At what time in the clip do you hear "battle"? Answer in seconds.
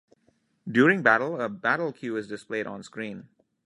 1.03-1.39, 1.47-1.93